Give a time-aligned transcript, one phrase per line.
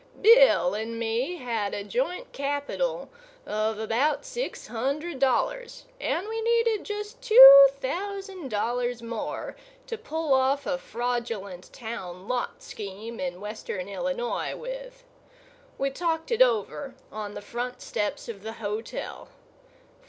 [0.19, 3.09] Bill and me had a joint capital
[3.45, 10.33] of about six hundred dollars, and we needed just two thousand dollars more to pull
[10.33, 15.03] off a fraudulent town lot scheme in Western Illinois with.
[15.77, 19.27] We talked it over on the front steps of the hotel.